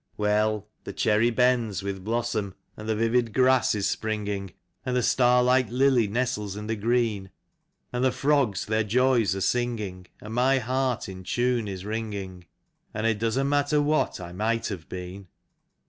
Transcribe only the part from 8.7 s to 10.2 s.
joys are singing,